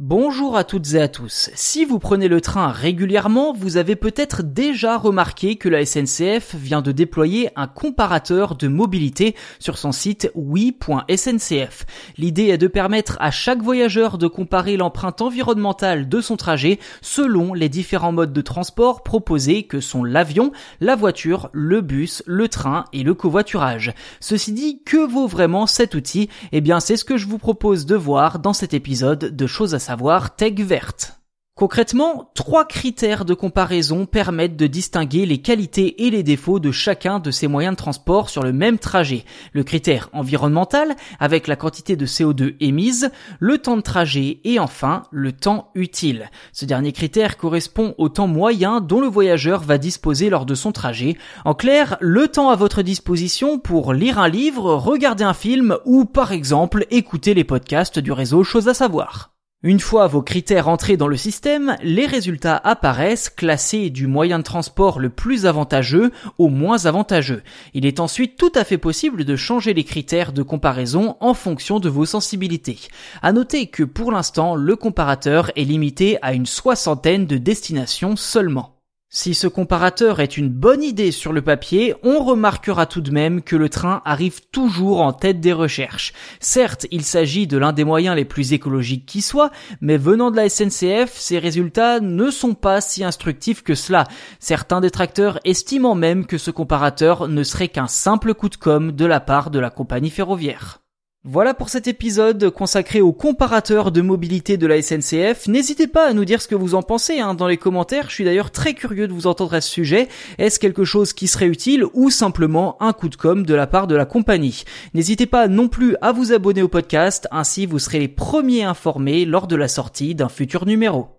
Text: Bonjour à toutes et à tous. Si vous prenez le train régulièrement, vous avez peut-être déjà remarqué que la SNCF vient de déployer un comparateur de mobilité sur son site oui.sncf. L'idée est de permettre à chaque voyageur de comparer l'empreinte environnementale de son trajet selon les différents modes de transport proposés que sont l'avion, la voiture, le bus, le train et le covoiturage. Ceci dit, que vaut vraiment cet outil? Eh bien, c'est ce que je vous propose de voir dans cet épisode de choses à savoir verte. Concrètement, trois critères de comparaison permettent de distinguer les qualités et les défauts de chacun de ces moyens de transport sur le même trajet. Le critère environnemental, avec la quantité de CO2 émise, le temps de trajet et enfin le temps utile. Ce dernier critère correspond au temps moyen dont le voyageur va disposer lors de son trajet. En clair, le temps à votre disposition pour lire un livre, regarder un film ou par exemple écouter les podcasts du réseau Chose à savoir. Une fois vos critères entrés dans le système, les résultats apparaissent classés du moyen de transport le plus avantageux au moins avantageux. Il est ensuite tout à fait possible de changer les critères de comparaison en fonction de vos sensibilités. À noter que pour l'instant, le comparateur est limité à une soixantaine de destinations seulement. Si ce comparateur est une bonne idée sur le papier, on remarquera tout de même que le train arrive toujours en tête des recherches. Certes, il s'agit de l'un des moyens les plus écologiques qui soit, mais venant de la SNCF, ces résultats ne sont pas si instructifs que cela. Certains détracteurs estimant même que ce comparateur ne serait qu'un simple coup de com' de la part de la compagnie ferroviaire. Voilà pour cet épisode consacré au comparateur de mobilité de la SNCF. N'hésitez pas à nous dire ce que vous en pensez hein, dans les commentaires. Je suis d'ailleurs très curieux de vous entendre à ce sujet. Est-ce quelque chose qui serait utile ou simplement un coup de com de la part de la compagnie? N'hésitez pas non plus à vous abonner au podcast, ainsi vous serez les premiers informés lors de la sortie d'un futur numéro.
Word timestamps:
Bonjour 0.00 0.56
à 0.56 0.64
toutes 0.64 0.94
et 0.94 1.00
à 1.00 1.06
tous. 1.06 1.50
Si 1.54 1.84
vous 1.84 2.00
prenez 2.00 2.26
le 2.26 2.40
train 2.40 2.72
régulièrement, 2.72 3.52
vous 3.52 3.76
avez 3.76 3.94
peut-être 3.94 4.42
déjà 4.42 4.98
remarqué 4.98 5.54
que 5.54 5.68
la 5.68 5.86
SNCF 5.86 6.56
vient 6.56 6.82
de 6.82 6.90
déployer 6.90 7.50
un 7.54 7.68
comparateur 7.68 8.56
de 8.56 8.66
mobilité 8.66 9.36
sur 9.60 9.78
son 9.78 9.92
site 9.92 10.32
oui.sncf. 10.34 11.86
L'idée 12.18 12.48
est 12.48 12.58
de 12.58 12.66
permettre 12.66 13.16
à 13.20 13.30
chaque 13.30 13.62
voyageur 13.62 14.18
de 14.18 14.26
comparer 14.26 14.76
l'empreinte 14.76 15.22
environnementale 15.22 16.08
de 16.08 16.20
son 16.20 16.36
trajet 16.36 16.80
selon 17.00 17.54
les 17.54 17.68
différents 17.68 18.10
modes 18.10 18.32
de 18.32 18.40
transport 18.40 19.04
proposés 19.04 19.62
que 19.62 19.78
sont 19.78 20.02
l'avion, 20.02 20.50
la 20.80 20.96
voiture, 20.96 21.50
le 21.52 21.82
bus, 21.82 22.24
le 22.26 22.48
train 22.48 22.86
et 22.92 23.04
le 23.04 23.14
covoiturage. 23.14 23.94
Ceci 24.18 24.50
dit, 24.50 24.82
que 24.84 25.06
vaut 25.06 25.28
vraiment 25.28 25.68
cet 25.68 25.94
outil? 25.94 26.30
Eh 26.50 26.60
bien, 26.60 26.80
c'est 26.80 26.96
ce 26.96 27.04
que 27.04 27.16
je 27.16 27.28
vous 27.28 27.38
propose 27.38 27.86
de 27.86 27.94
voir 27.94 28.40
dans 28.40 28.54
cet 28.54 28.74
épisode 28.74 29.36
de 29.36 29.46
choses 29.46 29.76
à 29.76 29.83
savoir 29.84 30.30
verte. 30.38 31.14
Concrètement, 31.56 32.32
trois 32.34 32.64
critères 32.64 33.24
de 33.24 33.32
comparaison 33.32 34.06
permettent 34.06 34.56
de 34.56 34.66
distinguer 34.66 35.24
les 35.24 35.38
qualités 35.38 36.04
et 36.04 36.10
les 36.10 36.24
défauts 36.24 36.58
de 36.58 36.72
chacun 36.72 37.20
de 37.20 37.30
ces 37.30 37.46
moyens 37.46 37.74
de 37.74 37.78
transport 37.78 38.28
sur 38.28 38.42
le 38.42 38.52
même 38.52 38.78
trajet. 38.78 39.24
Le 39.52 39.62
critère 39.62 40.08
environnemental, 40.12 40.96
avec 41.20 41.46
la 41.46 41.54
quantité 41.54 41.94
de 41.94 42.06
CO2 42.06 42.56
émise, 42.58 43.12
le 43.38 43.58
temps 43.58 43.76
de 43.76 43.82
trajet 43.82 44.40
et 44.42 44.58
enfin 44.58 45.04
le 45.12 45.30
temps 45.30 45.70
utile. 45.76 46.28
Ce 46.52 46.64
dernier 46.64 46.90
critère 46.90 47.36
correspond 47.36 47.94
au 47.98 48.08
temps 48.08 48.26
moyen 48.26 48.80
dont 48.80 49.00
le 49.00 49.06
voyageur 49.06 49.60
va 49.60 49.78
disposer 49.78 50.30
lors 50.30 50.46
de 50.46 50.56
son 50.56 50.72
trajet. 50.72 51.16
En 51.44 51.54
clair, 51.54 51.98
le 52.00 52.26
temps 52.26 52.50
à 52.50 52.56
votre 52.56 52.82
disposition 52.82 53.60
pour 53.60 53.92
lire 53.92 54.18
un 54.18 54.28
livre, 54.28 54.74
regarder 54.74 55.22
un 55.22 55.34
film 55.34 55.76
ou 55.84 56.04
par 56.04 56.32
exemple 56.32 56.86
écouter 56.90 57.32
les 57.34 57.44
podcasts 57.44 58.00
du 58.00 58.10
réseau 58.10 58.42
Chose 58.42 58.66
à 58.68 58.74
savoir. 58.74 59.33
Une 59.66 59.80
fois 59.80 60.08
vos 60.08 60.20
critères 60.20 60.68
entrés 60.68 60.98
dans 60.98 61.08
le 61.08 61.16
système, 61.16 61.78
les 61.82 62.04
résultats 62.04 62.60
apparaissent 62.64 63.30
classés 63.30 63.88
du 63.88 64.06
moyen 64.06 64.38
de 64.38 64.44
transport 64.44 65.00
le 65.00 65.08
plus 65.08 65.46
avantageux 65.46 66.12
au 66.36 66.50
moins 66.50 66.84
avantageux. 66.84 67.42
Il 67.72 67.86
est 67.86 67.98
ensuite 67.98 68.36
tout 68.36 68.52
à 68.54 68.64
fait 68.64 68.76
possible 68.76 69.24
de 69.24 69.36
changer 69.36 69.72
les 69.72 69.84
critères 69.84 70.34
de 70.34 70.42
comparaison 70.42 71.16
en 71.20 71.32
fonction 71.32 71.80
de 71.80 71.88
vos 71.88 72.04
sensibilités. 72.04 72.78
À 73.22 73.32
noter 73.32 73.68
que 73.68 73.84
pour 73.84 74.12
l'instant, 74.12 74.54
le 74.54 74.76
comparateur 74.76 75.50
est 75.56 75.64
limité 75.64 76.18
à 76.20 76.34
une 76.34 76.44
soixantaine 76.44 77.24
de 77.24 77.38
destinations 77.38 78.16
seulement. 78.16 78.73
Si 79.16 79.32
ce 79.32 79.46
comparateur 79.46 80.18
est 80.18 80.36
une 80.36 80.48
bonne 80.48 80.82
idée 80.82 81.12
sur 81.12 81.32
le 81.32 81.40
papier, 81.40 81.94
on 82.02 82.24
remarquera 82.24 82.84
tout 82.84 83.00
de 83.00 83.12
même 83.12 83.42
que 83.42 83.54
le 83.54 83.68
train 83.68 84.02
arrive 84.04 84.40
toujours 84.50 85.02
en 85.02 85.12
tête 85.12 85.38
des 85.38 85.52
recherches. 85.52 86.12
Certes, 86.40 86.88
il 86.90 87.04
s'agit 87.04 87.46
de 87.46 87.56
l'un 87.56 87.72
des 87.72 87.84
moyens 87.84 88.16
les 88.16 88.24
plus 88.24 88.52
écologiques 88.52 89.06
qui 89.06 89.22
soit, 89.22 89.52
mais 89.80 89.98
venant 89.98 90.32
de 90.32 90.36
la 90.36 90.48
SNCF, 90.48 91.12
ces 91.14 91.38
résultats 91.38 92.00
ne 92.00 92.28
sont 92.28 92.54
pas 92.54 92.80
si 92.80 93.04
instructifs 93.04 93.62
que 93.62 93.76
cela. 93.76 94.02
Certains 94.40 94.80
détracteurs 94.80 95.38
estimant 95.44 95.94
même 95.94 96.26
que 96.26 96.36
ce 96.36 96.50
comparateur 96.50 97.28
ne 97.28 97.44
serait 97.44 97.68
qu'un 97.68 97.86
simple 97.86 98.34
coup 98.34 98.48
de 98.48 98.56
com' 98.56 98.90
de 98.90 99.06
la 99.06 99.20
part 99.20 99.50
de 99.50 99.60
la 99.60 99.70
compagnie 99.70 100.10
ferroviaire. 100.10 100.83
Voilà 101.26 101.54
pour 101.54 101.70
cet 101.70 101.88
épisode 101.88 102.50
consacré 102.50 103.00
au 103.00 103.14
comparateur 103.14 103.90
de 103.90 104.02
mobilité 104.02 104.58
de 104.58 104.66
la 104.66 104.82
SNCF. 104.82 105.48
N'hésitez 105.48 105.86
pas 105.86 106.06
à 106.06 106.12
nous 106.12 106.26
dire 106.26 106.42
ce 106.42 106.48
que 106.48 106.54
vous 106.54 106.74
en 106.74 106.82
pensez 106.82 107.18
hein, 107.18 107.32
dans 107.32 107.46
les 107.46 107.56
commentaires. 107.56 108.10
Je 108.10 108.14
suis 108.14 108.24
d'ailleurs 108.24 108.50
très 108.50 108.74
curieux 108.74 109.08
de 109.08 109.14
vous 109.14 109.26
entendre 109.26 109.54
à 109.54 109.62
ce 109.62 109.70
sujet. 109.70 110.08
Est-ce 110.36 110.60
quelque 110.60 110.84
chose 110.84 111.14
qui 111.14 111.26
serait 111.26 111.46
utile 111.46 111.86
ou 111.94 112.10
simplement 112.10 112.76
un 112.80 112.92
coup 112.92 113.08
de 113.08 113.16
com 113.16 113.46
de 113.46 113.54
la 113.54 113.66
part 113.66 113.86
de 113.86 113.94
la 113.94 114.04
compagnie? 114.04 114.64
N'hésitez 114.92 115.24
pas 115.24 115.48
non 115.48 115.68
plus 115.68 115.96
à 116.02 116.12
vous 116.12 116.34
abonner 116.34 116.60
au 116.60 116.68
podcast, 116.68 117.26
ainsi 117.30 117.64
vous 117.64 117.78
serez 117.78 118.00
les 118.00 118.08
premiers 118.08 118.64
informés 118.64 119.24
lors 119.24 119.46
de 119.46 119.56
la 119.56 119.68
sortie 119.68 120.14
d'un 120.14 120.28
futur 120.28 120.66
numéro. 120.66 121.13